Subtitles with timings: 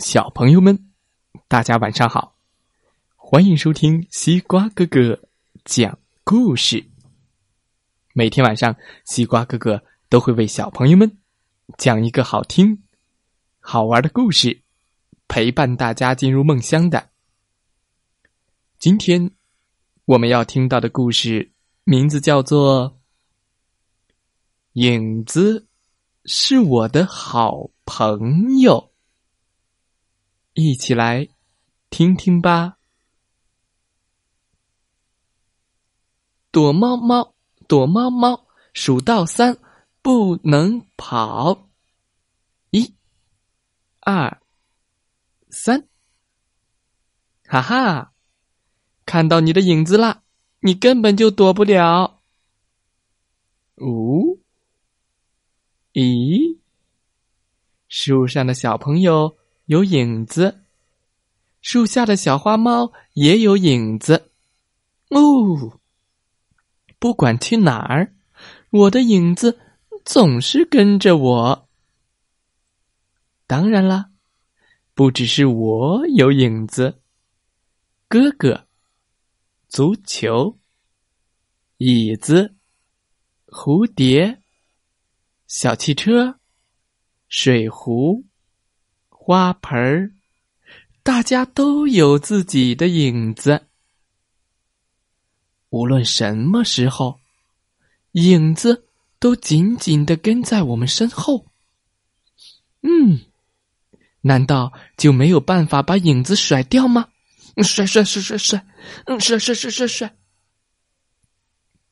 [0.00, 0.90] 小朋友们，
[1.46, 2.34] 大家晚上好！
[3.16, 5.20] 欢迎收听西瓜哥哥
[5.66, 6.86] 讲故事。
[8.14, 8.74] 每天晚上，
[9.04, 11.18] 西瓜哥哥都会为小朋友们
[11.76, 12.82] 讲一个好听、
[13.60, 14.62] 好玩的故事，
[15.28, 17.10] 陪伴大家进入梦乡的。
[18.78, 19.30] 今天
[20.06, 21.52] 我们要听到的故事
[21.84, 22.90] 名字叫做
[24.72, 25.68] 《影子
[26.24, 28.86] 是我的好朋友》。
[30.62, 31.26] 一起来
[31.88, 32.76] 听听吧。
[36.50, 37.34] 躲猫猫，
[37.66, 39.56] 躲猫猫，数到三
[40.02, 41.70] 不能跑。
[42.68, 42.94] 一、
[44.00, 44.42] 二、
[45.48, 45.88] 三，
[47.46, 48.12] 哈哈，
[49.06, 50.22] 看到你的影子啦！
[50.58, 52.20] 你根本就躲不了。
[53.78, 54.42] 五，
[55.94, 56.58] 咦，
[57.88, 59.38] 树上的小朋友。
[59.70, 60.64] 有影子，
[61.60, 64.32] 树下的小花猫也有影子。
[65.10, 65.78] 哦，
[66.98, 68.12] 不管去哪儿，
[68.70, 69.60] 我的影子
[70.04, 71.68] 总是跟着我。
[73.46, 74.10] 当然啦，
[74.92, 77.00] 不只是我有影子，
[78.08, 78.66] 哥哥、
[79.68, 80.58] 足球、
[81.76, 82.56] 椅子、
[83.46, 84.42] 蝴蝶、
[85.46, 86.40] 小汽车、
[87.28, 88.24] 水壶。
[89.22, 90.12] 花盆儿，
[91.02, 93.66] 大家都有自己的影子。
[95.68, 97.20] 无论什么时候，
[98.12, 98.86] 影子
[99.18, 101.46] 都紧紧的跟在我们身后。
[102.80, 103.20] 嗯，
[104.22, 107.10] 难道就没有办法把影子甩掉吗？
[107.62, 108.66] 甩甩甩甩甩，
[109.04, 110.16] 嗯，甩甩甩甩甩。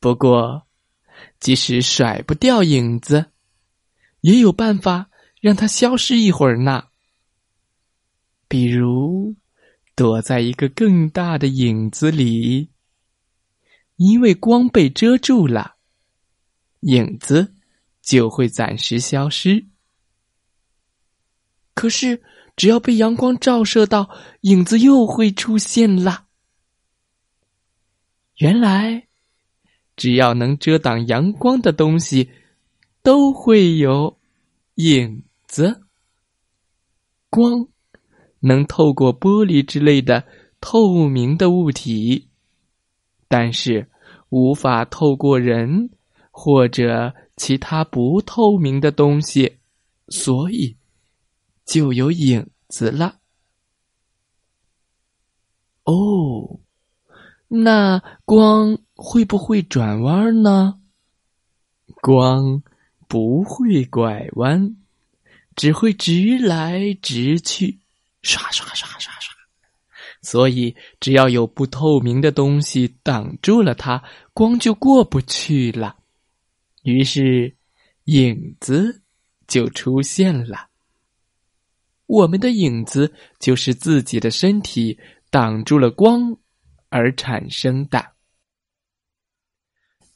[0.01, 0.67] 不过，
[1.39, 3.27] 即使甩不掉影子，
[4.23, 5.11] 也有办法
[5.43, 6.88] 让它消失一会儿呢。
[8.49, 9.37] 比如，
[9.95, 12.71] 躲在一个更大的影子里，
[13.97, 15.77] 因为光被遮住了，
[16.81, 17.55] 影子
[18.01, 19.67] 就会暂时消失。
[21.75, 22.23] 可是，
[22.57, 24.09] 只要被阳光照射到，
[24.41, 26.27] 影子又会出现了。
[28.39, 29.09] 原来，
[29.95, 32.31] 只要能遮挡阳光的东西，
[33.03, 34.19] 都会有
[34.77, 35.83] 影子。
[37.29, 37.69] 光。
[38.41, 40.25] 能透过玻璃之类的
[40.61, 42.29] 透明的物体，
[43.29, 43.89] 但是
[44.29, 45.91] 无法透过人
[46.31, 49.59] 或者其他不透明的东西，
[50.09, 50.77] 所以
[51.65, 53.17] 就有影子了。
[55.85, 56.61] 哦，
[57.49, 60.81] 那光会不会转弯呢？
[62.03, 62.63] 光
[63.09, 64.77] 不会拐弯，
[65.57, 67.79] 只会直来直去。
[68.29, 69.35] 刷刷刷刷刷，
[70.21, 74.03] 所以只要有不透明的东西挡住了它，
[74.35, 75.97] 光就过不去了。
[76.83, 77.57] 于是，
[78.05, 79.03] 影子
[79.47, 80.69] 就出现了。
[82.05, 84.99] 我们的影子就是自己的身体
[85.31, 86.37] 挡住了光
[86.91, 88.13] 而产生的。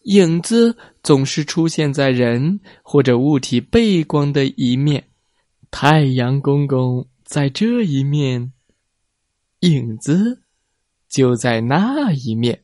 [0.03, 5.09] 影子总是出现在人或者物体背光的一面。
[5.71, 7.09] 太阳公公。
[7.33, 8.53] 在这一面，
[9.61, 10.43] 影子
[11.09, 12.63] 就在那一面。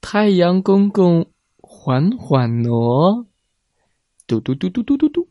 [0.00, 3.26] 太阳公公缓缓挪，
[4.26, 5.28] 嘟嘟嘟嘟嘟嘟嘟，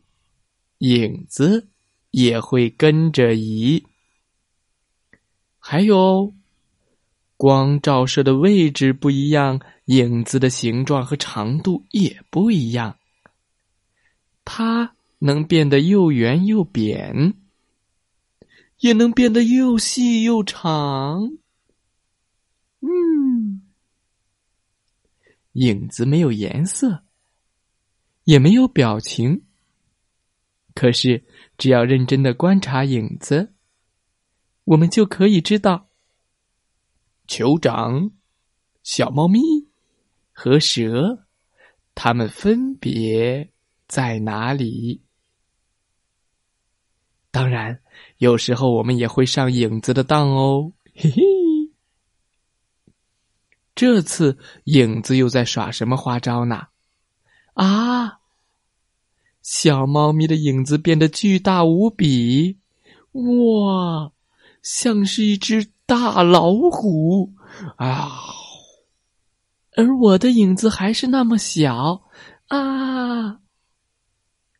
[0.78, 1.66] 影子
[2.12, 3.84] 也会跟着移。
[5.58, 6.32] 还有，
[7.36, 12.96] 光照射的位置不一样，影子的形状和长度也不一样。
[14.44, 17.34] 它能变得又圆又扁。
[18.82, 21.38] 也能变得又细又长。
[22.80, 23.62] 嗯，
[25.52, 27.04] 影子没有颜色，
[28.24, 29.44] 也没有表情。
[30.74, 31.24] 可是，
[31.56, 33.54] 只要认真的观察影子，
[34.64, 35.88] 我们就可以知道，
[37.28, 38.10] 酋长、
[38.82, 39.38] 小猫咪
[40.32, 41.24] 和蛇，
[41.94, 43.48] 它们分别
[43.86, 45.02] 在哪里。
[47.32, 47.80] 当然，
[48.18, 51.22] 有时候我们也会上影子的当哦，嘿嘿。
[53.74, 56.66] 这次影子又在耍什么花招呢？
[57.54, 58.20] 啊，
[59.40, 62.58] 小猫咪的影子变得巨大无比，
[63.12, 64.12] 哇，
[64.62, 67.32] 像是一只大老虎
[67.76, 68.10] 啊！
[69.74, 72.02] 而我的影子还是那么小
[72.48, 73.40] 啊。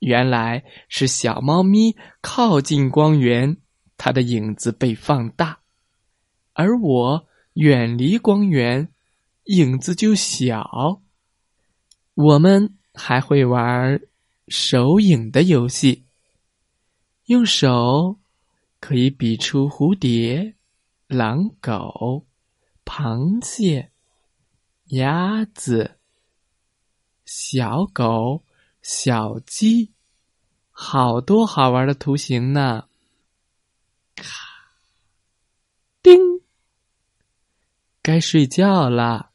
[0.02, 3.56] 原来是小猫咪靠近光源，
[3.96, 5.60] 它的影子被放大；
[6.54, 8.88] 而我远离光源，
[9.44, 11.00] 影子就小。
[12.14, 14.00] 我们还会玩
[14.48, 16.04] 手影的游戏，
[17.26, 18.18] 用手
[18.80, 20.56] 可以比出蝴蝶、
[21.06, 22.26] 狼狗、
[22.84, 23.92] 螃蟹、
[24.86, 25.98] 鸭子、
[27.24, 28.42] 小狗、
[28.82, 29.92] 小鸡，
[30.70, 32.88] 好多好玩的图形呢！
[34.16, 34.26] 咔，
[36.02, 36.18] 叮，
[38.02, 39.30] 该睡觉啦。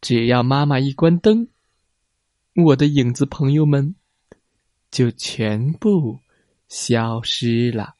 [0.00, 1.48] 只要妈妈一关灯，
[2.54, 3.94] 我的影子朋友们
[4.90, 6.18] 就全部
[6.68, 7.94] 消失了。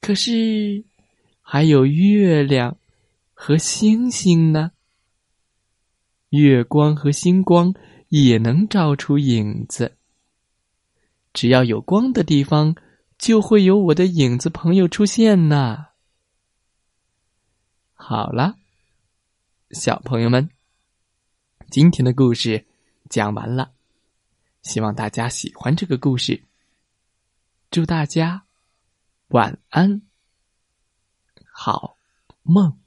[0.00, 0.84] 可是
[1.40, 2.76] 还有月亮
[3.32, 4.72] 和星星呢，
[6.36, 7.74] 月光和星光
[8.08, 9.96] 也能照出影子。
[11.32, 12.74] 只要有光的地方，
[13.18, 15.86] 就会有我的影子朋友出现呢。
[17.94, 18.56] 好了。
[19.70, 20.50] 小朋友们，
[21.68, 22.64] 今天的故事
[23.10, 23.72] 讲完了，
[24.62, 26.44] 希望大家喜欢这个故事。
[27.72, 28.44] 祝大家
[29.28, 30.02] 晚安，
[31.50, 31.96] 好
[32.44, 32.83] 梦。